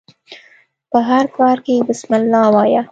په 0.91 0.99
هر 1.09 1.25
کار 1.37 1.57
کښي 1.65 1.75
بسم 1.87 2.11
الله 2.19 2.45
وايه! 2.53 2.79